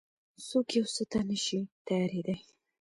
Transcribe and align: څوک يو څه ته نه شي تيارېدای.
څوک 0.47 0.67
يو 0.77 0.85
څه 0.95 1.03
ته 1.11 1.19
نه 1.29 1.37
شي 1.45 1.59
تيارېدای. 1.87 2.39